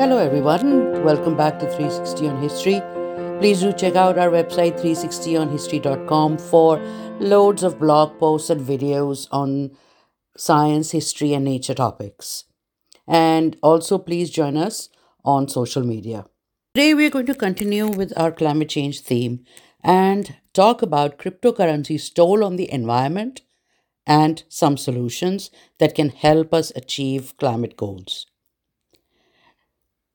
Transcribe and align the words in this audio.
Hello, 0.00 0.16
everyone. 0.16 1.04
Welcome 1.04 1.36
back 1.36 1.58
to 1.58 1.66
360 1.66 2.28
on 2.28 2.40
History. 2.40 2.80
Please 3.38 3.60
do 3.60 3.70
check 3.70 3.96
out 3.96 4.16
our 4.16 4.30
website 4.30 4.80
360onhistory.com 4.80 6.38
for 6.38 6.78
loads 7.20 7.62
of 7.62 7.78
blog 7.78 8.18
posts 8.18 8.48
and 8.48 8.62
videos 8.62 9.28
on 9.30 9.72
science, 10.38 10.92
history, 10.92 11.34
and 11.34 11.44
nature 11.44 11.74
topics. 11.74 12.44
And 13.06 13.58
also, 13.62 13.98
please 13.98 14.30
join 14.30 14.56
us 14.56 14.88
on 15.22 15.48
social 15.48 15.84
media. 15.84 16.24
Today, 16.74 16.94
we 16.94 17.04
are 17.04 17.10
going 17.10 17.26
to 17.26 17.34
continue 17.34 17.86
with 17.86 18.14
our 18.16 18.32
climate 18.32 18.70
change 18.70 19.02
theme 19.02 19.44
and 19.84 20.34
talk 20.54 20.80
about 20.80 21.18
cryptocurrency's 21.18 22.08
toll 22.08 22.42
on 22.42 22.56
the 22.56 22.72
environment 22.72 23.42
and 24.06 24.44
some 24.48 24.78
solutions 24.78 25.50
that 25.76 25.94
can 25.94 26.08
help 26.08 26.54
us 26.54 26.72
achieve 26.74 27.36
climate 27.36 27.76
goals. 27.76 28.29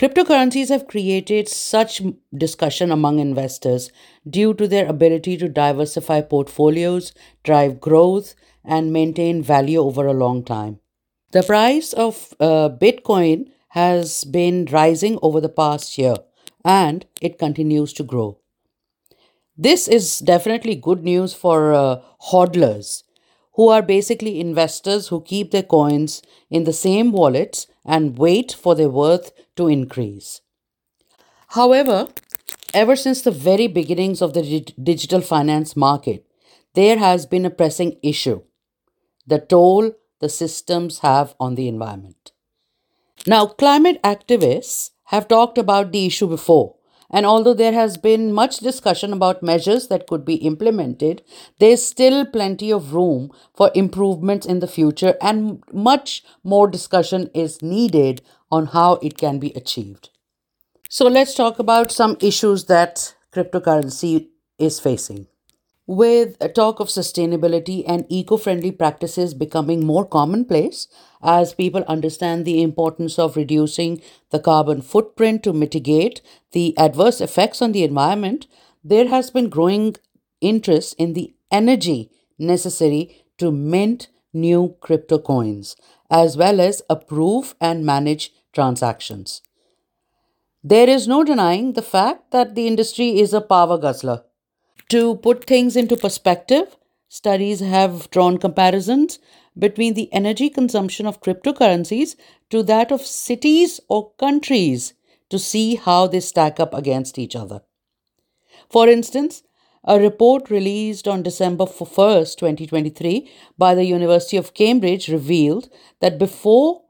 Cryptocurrencies 0.00 0.70
have 0.70 0.88
created 0.88 1.46
such 1.46 2.00
discussion 2.34 2.90
among 2.90 3.18
investors 3.18 3.92
due 4.26 4.54
to 4.54 4.66
their 4.66 4.86
ability 4.86 5.36
to 5.36 5.46
diversify 5.46 6.22
portfolios, 6.22 7.12
drive 7.44 7.82
growth, 7.82 8.34
and 8.64 8.94
maintain 8.94 9.42
value 9.42 9.78
over 9.78 10.06
a 10.06 10.14
long 10.14 10.42
time. 10.42 10.80
The 11.32 11.42
price 11.42 11.92
of 11.92 12.32
uh, 12.40 12.70
Bitcoin 12.80 13.50
has 13.68 14.24
been 14.24 14.64
rising 14.72 15.18
over 15.20 15.38
the 15.38 15.50
past 15.50 15.98
year 15.98 16.14
and 16.64 17.04
it 17.20 17.38
continues 17.38 17.92
to 17.92 18.02
grow. 18.02 18.38
This 19.54 19.86
is 19.86 20.18
definitely 20.20 20.76
good 20.76 21.04
news 21.04 21.34
for 21.34 21.74
uh, 21.74 22.00
hodlers 22.30 23.02
who 23.52 23.68
are 23.68 23.82
basically 23.82 24.40
investors 24.40 25.08
who 25.08 25.20
keep 25.20 25.50
their 25.50 25.62
coins 25.62 26.22
in 26.48 26.64
the 26.64 26.72
same 26.72 27.12
wallets 27.12 27.66
and 27.84 28.16
wait 28.16 28.52
for 28.52 28.74
their 28.74 28.88
worth 28.88 29.32
to 29.60 29.68
increase. 29.68 30.40
However, 31.58 32.08
ever 32.72 32.96
since 32.96 33.22
the 33.22 33.36
very 33.48 33.66
beginnings 33.66 34.22
of 34.22 34.34
the 34.34 34.44
digital 34.90 35.20
finance 35.20 35.76
market, 35.76 36.26
there 36.74 36.98
has 36.98 37.26
been 37.26 37.44
a 37.44 37.56
pressing 37.62 37.96
issue 38.02 38.42
the 39.26 39.38
toll 39.38 39.92
the 40.20 40.28
systems 40.28 41.00
have 41.00 41.34
on 41.38 41.54
the 41.54 41.68
environment. 41.68 42.32
Now, 43.26 43.46
climate 43.46 44.00
activists 44.02 44.90
have 45.14 45.28
talked 45.28 45.58
about 45.58 45.92
the 45.92 46.06
issue 46.06 46.26
before, 46.26 46.76
and 47.10 47.26
although 47.26 47.54
there 47.54 47.72
has 47.72 47.96
been 47.96 48.32
much 48.32 48.58
discussion 48.58 49.12
about 49.12 49.42
measures 49.42 49.88
that 49.88 50.06
could 50.06 50.24
be 50.24 50.36
implemented, 50.36 51.22
there 51.58 51.70
is 51.70 51.86
still 51.86 52.24
plenty 52.24 52.72
of 52.72 52.94
room 52.94 53.30
for 53.54 53.70
improvements 53.74 54.46
in 54.46 54.60
the 54.60 54.66
future, 54.68 55.16
and 55.20 55.62
much 55.72 56.22
more 56.44 56.68
discussion 56.68 57.30
is 57.34 57.62
needed 57.62 58.22
on 58.50 58.66
how 58.66 58.94
it 59.02 59.16
can 59.18 59.38
be 59.38 59.52
achieved. 59.54 60.10
So, 60.88 61.06
let's 61.08 61.34
talk 61.34 61.58
about 61.58 61.90
some 61.92 62.16
issues 62.20 62.64
that 62.66 63.14
cryptocurrency 63.32 64.28
is 64.58 64.80
facing. 64.80 65.26
With 65.90 66.38
talk 66.54 66.78
of 66.78 66.86
sustainability 66.86 67.82
and 67.84 68.06
eco 68.08 68.36
friendly 68.36 68.70
practices 68.70 69.34
becoming 69.34 69.84
more 69.84 70.06
commonplace, 70.06 70.86
as 71.20 71.52
people 71.52 71.82
understand 71.88 72.44
the 72.44 72.62
importance 72.62 73.18
of 73.18 73.34
reducing 73.34 74.00
the 74.30 74.38
carbon 74.38 74.82
footprint 74.82 75.42
to 75.42 75.52
mitigate 75.52 76.20
the 76.52 76.78
adverse 76.78 77.20
effects 77.20 77.60
on 77.60 77.72
the 77.72 77.82
environment, 77.82 78.46
there 78.84 79.08
has 79.08 79.32
been 79.32 79.48
growing 79.48 79.96
interest 80.40 80.94
in 80.96 81.14
the 81.14 81.34
energy 81.50 82.12
necessary 82.38 83.24
to 83.38 83.50
mint 83.50 84.10
new 84.32 84.76
crypto 84.78 85.18
coins, 85.18 85.74
as 86.08 86.36
well 86.36 86.60
as 86.60 86.82
approve 86.88 87.56
and 87.60 87.84
manage 87.84 88.30
transactions. 88.52 89.42
There 90.62 90.88
is 90.88 91.08
no 91.08 91.24
denying 91.24 91.72
the 91.72 91.82
fact 91.82 92.30
that 92.30 92.54
the 92.54 92.68
industry 92.68 93.18
is 93.18 93.34
a 93.34 93.40
power 93.40 93.76
guzzler 93.76 94.22
to 94.90 95.16
put 95.16 95.44
things 95.44 95.76
into 95.76 95.96
perspective, 95.96 96.76
studies 97.08 97.60
have 97.60 98.10
drawn 98.10 98.38
comparisons 98.38 99.18
between 99.58 99.94
the 99.94 100.12
energy 100.12 100.50
consumption 100.50 101.06
of 101.06 101.20
cryptocurrencies 101.20 102.16
to 102.50 102.62
that 102.64 102.90
of 102.92 103.00
cities 103.00 103.80
or 103.88 104.12
countries 104.14 104.94
to 105.28 105.38
see 105.38 105.76
how 105.76 106.06
they 106.06 106.20
stack 106.20 106.58
up 106.58 106.74
against 106.74 107.18
each 107.18 107.36
other. 107.36 107.62
For 108.68 108.88
instance, 108.88 109.42
a 109.84 109.98
report 109.98 110.50
released 110.50 111.08
on 111.08 111.22
December 111.22 111.64
1st, 111.64 112.36
2023, 112.36 113.30
by 113.56 113.74
the 113.74 113.84
University 113.84 114.36
of 114.36 114.54
Cambridge 114.54 115.08
revealed 115.08 115.70
that 116.00 116.18
before 116.18 116.82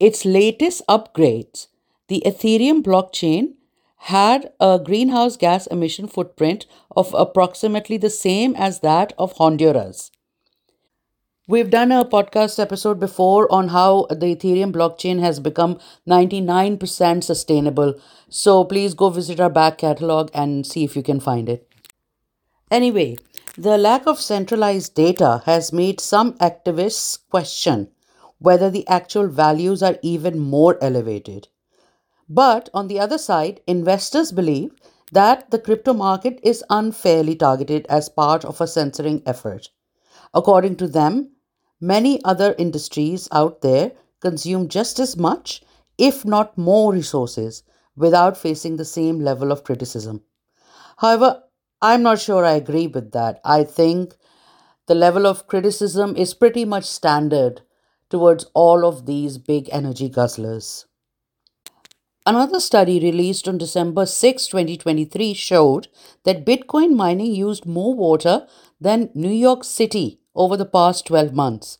its 0.00 0.24
latest 0.24 0.82
upgrades, 0.88 1.68
the 2.08 2.22
Ethereum 2.26 2.82
blockchain 2.82 3.54
had 4.08 4.52
a 4.60 4.78
greenhouse 4.84 5.34
gas 5.34 5.66
emission 5.68 6.06
footprint 6.06 6.66
of 6.94 7.14
approximately 7.14 7.96
the 7.96 8.10
same 8.10 8.54
as 8.54 8.80
that 8.80 9.14
of 9.16 9.32
Honduras. 9.38 10.10
We've 11.48 11.70
done 11.70 11.90
a 11.90 12.04
podcast 12.04 12.58
episode 12.58 13.00
before 13.00 13.50
on 13.50 13.68
how 13.68 14.06
the 14.10 14.36
Ethereum 14.36 14.72
blockchain 14.72 15.20
has 15.20 15.40
become 15.40 15.78
99% 16.06 17.24
sustainable. 17.24 17.94
So 18.28 18.64
please 18.64 18.92
go 18.92 19.08
visit 19.08 19.40
our 19.40 19.48
back 19.48 19.78
catalog 19.78 20.30
and 20.34 20.66
see 20.66 20.84
if 20.84 20.96
you 20.96 21.02
can 21.02 21.18
find 21.18 21.48
it. 21.48 21.66
Anyway, 22.70 23.16
the 23.56 23.78
lack 23.78 24.06
of 24.06 24.20
centralized 24.20 24.94
data 24.94 25.42
has 25.46 25.72
made 25.72 25.98
some 25.98 26.34
activists 26.34 27.18
question 27.30 27.88
whether 28.38 28.68
the 28.68 28.86
actual 28.86 29.28
values 29.28 29.82
are 29.82 29.96
even 30.02 30.38
more 30.38 30.76
elevated. 30.82 31.48
But 32.28 32.70
on 32.72 32.88
the 32.88 33.00
other 33.00 33.18
side, 33.18 33.60
investors 33.66 34.32
believe 34.32 34.74
that 35.12 35.50
the 35.50 35.58
crypto 35.58 35.92
market 35.92 36.40
is 36.42 36.64
unfairly 36.70 37.36
targeted 37.36 37.86
as 37.88 38.08
part 38.08 38.44
of 38.44 38.60
a 38.60 38.66
censoring 38.66 39.22
effort. 39.26 39.70
According 40.32 40.76
to 40.76 40.88
them, 40.88 41.32
many 41.80 42.22
other 42.24 42.54
industries 42.58 43.28
out 43.30 43.60
there 43.60 43.92
consume 44.20 44.68
just 44.68 44.98
as 44.98 45.16
much, 45.16 45.62
if 45.98 46.24
not 46.24 46.56
more, 46.56 46.92
resources 46.92 47.62
without 47.96 48.36
facing 48.36 48.76
the 48.76 48.84
same 48.84 49.20
level 49.20 49.52
of 49.52 49.62
criticism. 49.62 50.22
However, 50.96 51.42
I'm 51.82 52.02
not 52.02 52.20
sure 52.20 52.44
I 52.44 52.52
agree 52.52 52.86
with 52.86 53.12
that. 53.12 53.40
I 53.44 53.64
think 53.64 54.16
the 54.86 54.94
level 54.94 55.26
of 55.26 55.46
criticism 55.46 56.16
is 56.16 56.34
pretty 56.34 56.64
much 56.64 56.84
standard 56.84 57.60
towards 58.08 58.46
all 58.54 58.86
of 58.86 59.06
these 59.06 59.38
big 59.38 59.68
energy 59.70 60.08
guzzlers. 60.08 60.86
Another 62.26 62.58
study 62.58 62.98
released 63.00 63.46
on 63.46 63.58
December 63.58 64.06
6, 64.06 64.46
2023 64.46 65.34
showed 65.34 65.88
that 66.24 66.46
Bitcoin 66.46 66.96
mining 66.96 67.34
used 67.34 67.66
more 67.66 67.94
water 67.94 68.46
than 68.80 69.10
New 69.14 69.30
York 69.30 69.62
City 69.62 70.20
over 70.34 70.56
the 70.56 70.64
past 70.64 71.04
12 71.06 71.34
months, 71.34 71.76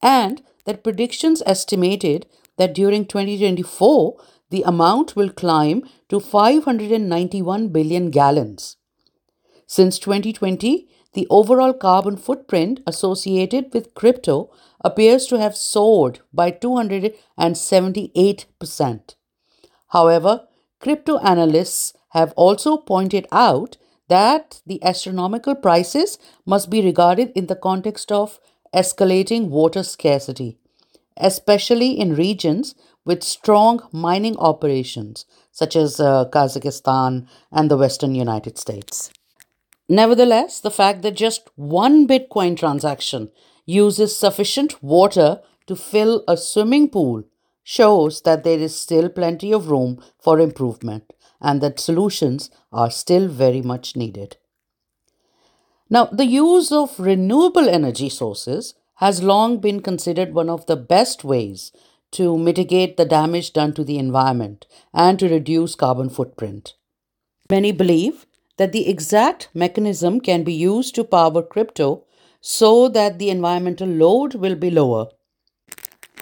and 0.00 0.42
that 0.64 0.84
predictions 0.84 1.42
estimated 1.44 2.26
that 2.56 2.72
during 2.72 3.04
2024 3.04 4.16
the 4.50 4.62
amount 4.62 5.16
will 5.16 5.30
climb 5.30 5.82
to 6.08 6.20
591 6.20 7.66
billion 7.68 8.10
gallons. 8.10 8.76
Since 9.66 9.98
2020, 9.98 10.86
the 11.14 11.26
overall 11.30 11.74
carbon 11.74 12.16
footprint 12.16 12.78
associated 12.86 13.74
with 13.74 13.94
crypto 13.94 14.52
appears 14.84 15.26
to 15.26 15.40
have 15.40 15.56
soared 15.56 16.20
by 16.32 16.52
278%. 16.52 19.16
However, 19.94 20.48
crypto 20.80 21.18
analysts 21.18 21.94
have 22.10 22.34
also 22.36 22.76
pointed 22.76 23.26
out 23.30 23.76
that 24.08 24.60
the 24.66 24.82
astronomical 24.82 25.54
prices 25.54 26.18
must 26.44 26.68
be 26.68 26.82
regarded 26.82 27.30
in 27.36 27.46
the 27.46 27.56
context 27.56 28.10
of 28.10 28.40
escalating 28.74 29.48
water 29.48 29.84
scarcity, 29.84 30.58
especially 31.16 31.92
in 31.92 32.16
regions 32.16 32.74
with 33.04 33.22
strong 33.22 33.88
mining 33.92 34.36
operations 34.36 35.26
such 35.52 35.76
as 35.76 36.00
uh, 36.00 36.24
Kazakhstan 36.28 37.28
and 37.52 37.70
the 37.70 37.76
western 37.76 38.16
United 38.16 38.58
States. 38.58 39.12
Nevertheless, 39.88 40.58
the 40.58 40.72
fact 40.72 41.02
that 41.02 41.14
just 41.14 41.48
one 41.54 42.08
Bitcoin 42.08 42.56
transaction 42.56 43.30
uses 43.64 44.18
sufficient 44.18 44.82
water 44.82 45.40
to 45.68 45.76
fill 45.76 46.24
a 46.26 46.36
swimming 46.36 46.88
pool 46.88 47.22
shows 47.64 48.20
that 48.22 48.44
there 48.44 48.58
is 48.58 48.78
still 48.78 49.08
plenty 49.08 49.52
of 49.52 49.70
room 49.70 50.00
for 50.18 50.38
improvement 50.38 51.12
and 51.40 51.60
that 51.60 51.80
solutions 51.80 52.50
are 52.70 52.90
still 52.90 53.26
very 53.26 53.62
much 53.62 53.96
needed. 53.96 54.36
Now, 55.90 56.06
the 56.06 56.26
use 56.26 56.70
of 56.70 56.98
renewable 57.00 57.68
energy 57.68 58.08
sources 58.08 58.74
has 58.96 59.22
long 59.22 59.58
been 59.58 59.80
considered 59.80 60.32
one 60.32 60.48
of 60.48 60.66
the 60.66 60.76
best 60.76 61.24
ways 61.24 61.72
to 62.12 62.38
mitigate 62.38 62.96
the 62.96 63.04
damage 63.04 63.52
done 63.52 63.72
to 63.74 63.82
the 63.82 63.98
environment 63.98 64.66
and 64.92 65.18
to 65.18 65.28
reduce 65.28 65.74
carbon 65.74 66.08
footprint. 66.08 66.74
Many 67.50 67.72
believe 67.72 68.26
that 68.56 68.72
the 68.72 68.88
exact 68.88 69.48
mechanism 69.52 70.20
can 70.20 70.44
be 70.44 70.54
used 70.54 70.94
to 70.94 71.04
power 71.04 71.42
crypto 71.42 72.04
so 72.40 72.88
that 72.88 73.18
the 73.18 73.30
environmental 73.30 73.88
load 73.88 74.34
will 74.34 74.54
be 74.54 74.70
lower 74.70 75.08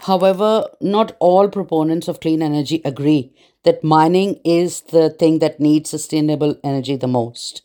However, 0.02 0.68
not 0.80 1.16
all 1.20 1.48
proponents 1.48 2.08
of 2.08 2.18
clean 2.18 2.42
energy 2.42 2.82
agree 2.84 3.32
that 3.62 3.84
mining 3.84 4.40
is 4.44 4.80
the 4.80 5.10
thing 5.10 5.38
that 5.38 5.60
needs 5.60 5.90
sustainable 5.90 6.56
energy 6.64 6.96
the 6.96 7.06
most. 7.06 7.62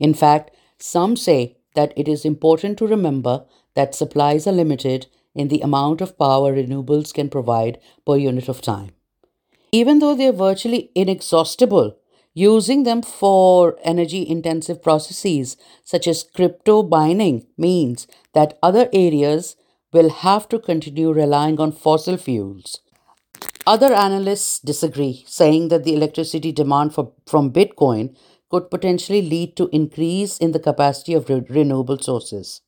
In 0.00 0.12
fact, 0.12 0.50
some 0.78 1.16
say 1.16 1.56
that 1.76 1.92
it 1.96 2.08
is 2.08 2.24
important 2.24 2.76
to 2.78 2.88
remember 2.88 3.44
that 3.74 3.94
supplies 3.94 4.48
are 4.48 4.52
limited 4.52 5.06
in 5.34 5.46
the 5.46 5.60
amount 5.60 6.00
of 6.00 6.18
power 6.18 6.52
renewables 6.52 7.14
can 7.14 7.28
provide 7.28 7.78
per 8.04 8.16
unit 8.16 8.48
of 8.48 8.60
time. 8.60 8.90
Even 9.70 10.00
though 10.00 10.16
they 10.16 10.26
are 10.26 10.32
virtually 10.32 10.90
inexhaustible, 10.96 11.96
using 12.34 12.82
them 12.82 13.00
for 13.00 13.78
energy 13.84 14.28
intensive 14.28 14.82
processes 14.82 15.56
such 15.84 16.08
as 16.08 16.24
crypto 16.34 16.82
mining 16.82 17.46
means 17.56 18.08
that 18.32 18.58
other 18.60 18.88
areas 18.92 19.54
will 19.96 20.10
have 20.10 20.48
to 20.50 20.58
continue 20.58 21.12
relying 21.12 21.58
on 21.58 21.72
fossil 21.72 22.16
fuels. 22.16 22.80
Other 23.66 23.92
analysts 23.92 24.60
disagree, 24.60 25.24
saying 25.26 25.68
that 25.68 25.84
the 25.84 25.94
electricity 25.94 26.52
demand 26.52 26.94
for, 26.94 27.12
from 27.26 27.52
Bitcoin 27.52 28.14
could 28.50 28.70
potentially 28.70 29.22
lead 29.22 29.56
to 29.56 29.68
increase 29.72 30.38
in 30.38 30.52
the 30.52 30.60
capacity 30.60 31.14
of 31.14 31.28
re- 31.28 31.44
renewable 31.48 31.98
sources. 31.98 32.60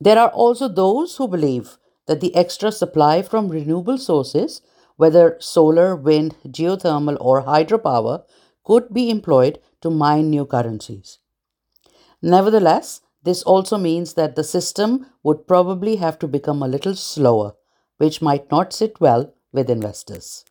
There 0.00 0.18
are 0.18 0.28
also 0.28 0.68
those 0.68 1.16
who 1.16 1.28
believe 1.28 1.78
that 2.06 2.20
the 2.20 2.34
extra 2.34 2.70
supply 2.70 3.22
from 3.22 3.48
renewable 3.48 3.96
sources, 3.96 4.60
whether 4.96 5.36
solar, 5.40 5.96
wind, 5.96 6.36
geothermal, 6.46 7.16
or 7.20 7.44
hydropower, 7.44 8.24
could 8.64 8.92
be 8.92 9.08
employed 9.08 9.58
to 9.80 9.90
mine 9.90 10.28
new 10.28 10.44
currencies. 10.44 11.18
Nevertheless, 12.20 13.00
this 13.24 13.42
also 13.42 13.78
means 13.78 14.14
that 14.14 14.36
the 14.36 14.44
system 14.44 15.06
would 15.22 15.46
probably 15.46 15.96
have 15.96 16.18
to 16.20 16.28
become 16.28 16.62
a 16.62 16.68
little 16.68 16.94
slower, 16.94 17.54
which 17.96 18.22
might 18.22 18.50
not 18.50 18.72
sit 18.72 19.00
well 19.00 19.34
with 19.52 19.70
investors. 19.70 20.44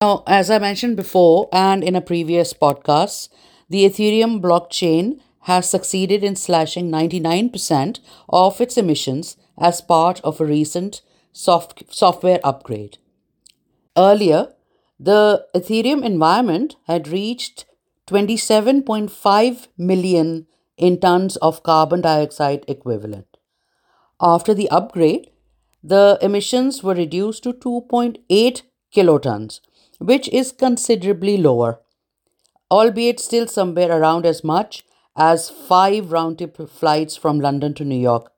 Now, 0.00 0.22
as 0.26 0.50
I 0.50 0.58
mentioned 0.58 0.96
before 0.96 1.48
and 1.52 1.84
in 1.84 1.94
a 1.94 2.00
previous 2.00 2.52
podcast, 2.52 3.28
the 3.68 3.84
Ethereum 3.84 4.40
blockchain 4.40 5.20
has 5.40 5.68
succeeded 5.68 6.24
in 6.24 6.36
slashing 6.36 6.90
99% 6.90 8.00
of 8.28 8.60
its 8.60 8.78
emissions 8.78 9.36
as 9.58 9.80
part 9.80 10.20
of 10.22 10.40
a 10.40 10.46
recent 10.46 11.02
soft, 11.32 11.84
software 11.90 12.40
upgrade. 12.42 12.98
Earlier, 13.96 14.54
the 14.98 15.46
Ethereum 15.54 16.02
environment 16.02 16.76
had 16.86 17.08
reached 17.08 17.66
27.5 18.06 19.68
million 19.76 20.46
in 20.76 20.98
tons 20.98 21.36
of 21.36 21.62
carbon 21.62 22.00
dioxide 22.00 22.64
equivalent. 22.68 23.26
After 24.20 24.54
the 24.54 24.68
upgrade, 24.70 25.30
the 25.82 26.18
emissions 26.22 26.82
were 26.82 26.94
reduced 26.94 27.42
to 27.42 27.52
2.8 27.52 28.62
kilotons, 28.94 29.60
which 29.98 30.28
is 30.28 30.52
considerably 30.52 31.36
lower, 31.36 31.80
albeit 32.70 33.20
still 33.20 33.46
somewhere 33.46 33.90
around 33.90 34.24
as 34.24 34.42
much 34.42 34.84
as 35.16 35.50
five 35.50 36.10
round 36.10 36.38
trip 36.38 36.56
flights 36.68 37.16
from 37.16 37.38
London 37.40 37.74
to 37.74 37.84
New 37.84 38.00
York, 38.00 38.32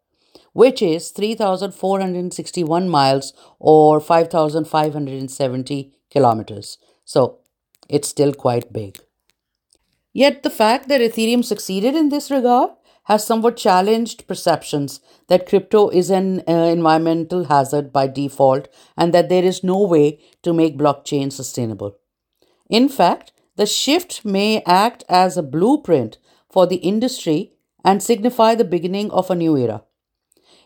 which 0.52 0.82
is 0.82 1.10
3,461 1.10 2.88
miles 2.88 3.32
or 3.58 4.00
5,570 4.00 5.92
kilometers. 6.10 6.78
So 7.04 7.38
it's 7.88 8.08
still 8.08 8.32
quite 8.32 8.72
big. 8.72 8.98
Yet 10.16 10.42
the 10.42 10.48
fact 10.48 10.88
that 10.88 11.02
Ethereum 11.02 11.44
succeeded 11.44 11.94
in 11.94 12.08
this 12.08 12.30
regard 12.30 12.70
has 13.04 13.26
somewhat 13.26 13.58
challenged 13.58 14.26
perceptions 14.26 15.00
that 15.28 15.46
crypto 15.46 15.90
is 15.90 16.08
an 16.08 16.42
uh, 16.48 16.52
environmental 16.52 17.44
hazard 17.44 17.92
by 17.92 18.06
default 18.06 18.68
and 18.96 19.12
that 19.12 19.28
there 19.28 19.44
is 19.44 19.62
no 19.62 19.82
way 19.82 20.18
to 20.42 20.54
make 20.54 20.78
blockchain 20.78 21.30
sustainable. 21.30 21.98
In 22.70 22.88
fact, 22.88 23.34
the 23.56 23.66
shift 23.66 24.24
may 24.24 24.62
act 24.62 25.04
as 25.06 25.36
a 25.36 25.42
blueprint 25.42 26.16
for 26.48 26.66
the 26.66 26.76
industry 26.76 27.52
and 27.84 28.02
signify 28.02 28.54
the 28.54 28.64
beginning 28.64 29.10
of 29.10 29.30
a 29.30 29.34
new 29.34 29.54
era. 29.54 29.82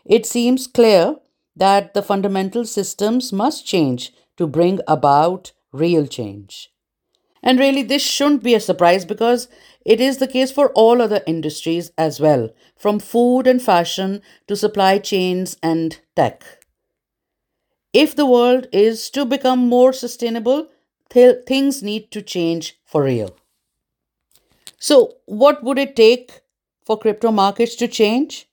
It 0.05 0.25
seems 0.25 0.65
clear 0.65 1.17
that 1.57 1.93
the 1.93 2.01
fundamental 2.01 2.63
systems 2.63 3.33
must 3.33 3.65
change 3.65 4.13
to 4.37 4.47
bring 4.47 4.79
about 4.87 5.51
real 5.73 6.07
change. 6.07 6.69
And 7.43 7.59
really, 7.59 7.83
this 7.83 8.01
shouldn't 8.01 8.43
be 8.43 8.53
a 8.55 8.59
surprise 8.59 9.05
because 9.05 9.47
it 9.85 9.99
is 9.99 10.17
the 10.17 10.27
case 10.27 10.51
for 10.51 10.71
all 10.73 11.01
other 11.01 11.21
industries 11.27 11.91
as 11.97 12.19
well, 12.19 12.49
from 12.75 12.99
food 12.99 13.47
and 13.47 13.61
fashion 13.61 14.21
to 14.47 14.55
supply 14.55 14.97
chains 14.99 15.57
and 15.63 15.99
tech. 16.15 16.43
If 17.93 18.13
the 18.17 18.25
world 18.25 18.67
is 18.73 19.09
to 19.11 19.23
become 19.23 19.59
more 19.69 19.93
sustainable, 19.93 20.67
th- 21.09 21.45
things 21.47 21.81
need 21.81 22.11
to 22.11 22.21
change 22.21 22.77
for 22.83 23.03
real. 23.03 23.33
So, 24.79 25.15
what 25.27 25.63
would 25.63 25.77
it 25.79 25.95
take 25.95 26.41
for 26.83 26.97
crypto 26.97 27.31
markets 27.31 27.75
to 27.75 27.87
change? 27.87 28.47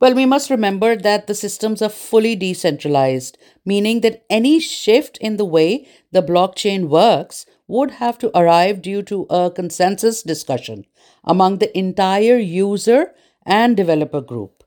Well, 0.00 0.14
we 0.14 0.26
must 0.26 0.50
remember 0.50 0.96
that 0.96 1.26
the 1.26 1.34
systems 1.34 1.82
are 1.82 1.88
fully 1.88 2.36
decentralized, 2.36 3.36
meaning 3.64 4.00
that 4.00 4.24
any 4.30 4.60
shift 4.60 5.18
in 5.18 5.36
the 5.36 5.44
way 5.44 5.86
the 6.12 6.22
blockchain 6.22 6.88
works 6.88 7.46
would 7.68 7.92
have 7.92 8.18
to 8.18 8.36
arrive 8.36 8.82
due 8.82 9.02
to 9.02 9.26
a 9.30 9.50
consensus 9.50 10.22
discussion 10.22 10.84
among 11.22 11.58
the 11.58 11.78
entire 11.78 12.38
user 12.38 13.12
and 13.46 13.76
developer 13.76 14.20
group. 14.20 14.64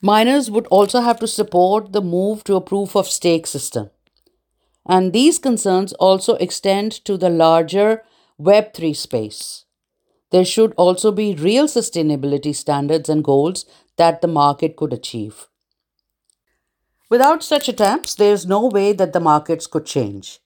Miners 0.00 0.50
would 0.50 0.66
also 0.68 1.00
have 1.00 1.20
to 1.20 1.26
support 1.26 1.92
the 1.92 2.00
move 2.00 2.44
to 2.44 2.56
a 2.56 2.60
proof 2.60 2.96
of 2.96 3.06
stake 3.08 3.46
system. 3.46 3.90
And 4.86 5.12
these 5.12 5.38
concerns 5.38 5.92
also 5.94 6.34
extend 6.36 7.04
to 7.04 7.16
the 7.16 7.28
larger 7.28 8.02
Web3 8.40 8.96
space. 8.96 9.64
There 10.30 10.44
should 10.44 10.72
also 10.74 11.10
be 11.12 11.34
real 11.34 11.66
sustainability 11.66 12.54
standards 12.54 13.08
and 13.08 13.24
goals 13.24 13.66
that 13.96 14.20
the 14.20 14.28
market 14.28 14.76
could 14.76 14.92
achieve. 14.92 15.48
Without 17.10 17.42
such 17.42 17.68
attempts, 17.68 18.14
there 18.14 18.32
is 18.32 18.46
no 18.46 18.66
way 18.66 18.92
that 18.92 19.12
the 19.12 19.20
markets 19.20 19.66
could 19.66 19.86
change. 19.86 20.40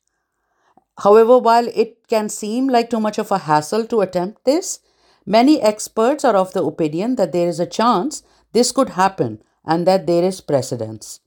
However, 0.99 1.39
while 1.39 1.69
it 1.69 2.07
can 2.09 2.29
seem 2.29 2.69
like 2.69 2.91
too 2.91 3.01
much 3.01 3.19
of 3.19 3.31
a 3.31 3.39
hassle 3.39 3.87
to 3.87 4.01
attempt 4.01 4.45
this, 4.45 4.81
many 5.25 5.61
experts 5.61 6.25
are 6.25 6.37
of 6.37 6.53
the 6.53 6.63
opinion 6.63 7.17
that 7.17 7.33
there 7.33 7.49
is 7.49 7.61
a 7.61 7.67
chance 7.67 8.23
this 8.53 8.73
could 8.73 8.91
happen 8.91 9.43
and 9.65 9.87
that 9.87 10.07
there 10.07 10.23
is 10.23 10.41
precedence. 10.41 11.21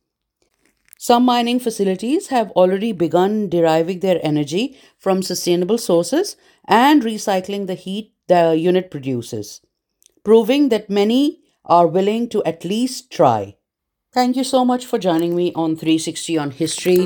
Some 0.98 1.26
mining 1.26 1.60
facilities 1.60 2.28
have 2.28 2.52
already 2.52 2.92
begun 2.92 3.50
deriving 3.50 4.00
their 4.00 4.20
energy 4.24 4.78
from 4.98 5.22
sustainable 5.22 5.78
sources 5.78 6.36
and 6.68 7.04
recycling 7.04 7.68
the 7.68 7.76
heat 7.76 8.14
the 8.28 8.56
unit 8.56 8.90
produces, 8.90 9.62
proving 10.24 10.70
that 10.70 10.90
many 10.90 11.42
are 11.64 11.88
willing 11.88 12.30
to 12.30 12.44
at 12.44 12.66
least 12.66 13.12
try. 13.12 13.56
Thank 14.14 14.36
you 14.36 14.44
so 14.44 14.64
much 14.64 14.86
for 14.86 14.98
joining 14.98 15.36
me 15.36 15.52
on 15.54 15.76
360 15.76 16.38
on 16.38 16.52
History. 16.52 17.06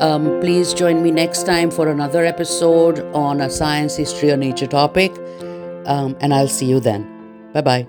Um, 0.00 0.40
please 0.40 0.72
join 0.72 1.02
me 1.02 1.10
next 1.10 1.44
time 1.44 1.70
for 1.70 1.88
another 1.88 2.24
episode 2.24 3.00
on 3.14 3.40
a 3.40 3.50
science, 3.50 3.96
history, 3.96 4.30
or 4.30 4.36
nature 4.36 4.66
topic. 4.66 5.12
Um, 5.86 6.16
and 6.20 6.32
I'll 6.32 6.48
see 6.48 6.66
you 6.66 6.80
then. 6.80 7.06
Bye 7.52 7.60
bye. 7.60 7.86